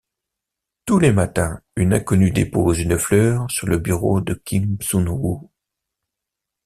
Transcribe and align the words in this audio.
Tous 0.87 0.97
les 0.97 1.11
matins, 1.11 1.61
une 1.75 1.93
inconnue 1.93 2.31
dépose 2.31 2.79
une 2.79 2.97
fleur 2.97 3.45
sur 3.51 3.67
le 3.67 3.77
bureau 3.77 4.19
de 4.19 4.33
Kim 4.33 4.77
Sun-woo. 4.81 5.51